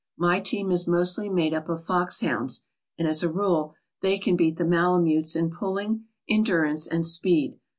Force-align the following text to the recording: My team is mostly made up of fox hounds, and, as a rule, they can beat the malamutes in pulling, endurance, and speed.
My 0.17 0.39
team 0.39 0.71
is 0.71 0.87
mostly 0.87 1.29
made 1.29 1.53
up 1.53 1.69
of 1.69 1.83
fox 1.83 2.21
hounds, 2.21 2.61
and, 2.97 3.07
as 3.07 3.21
a 3.21 3.29
rule, 3.31 3.75
they 4.01 4.17
can 4.17 4.35
beat 4.35 4.57
the 4.57 4.65
malamutes 4.65 5.35
in 5.35 5.51
pulling, 5.51 6.05
endurance, 6.27 6.87
and 6.87 7.05
speed. 7.05 7.59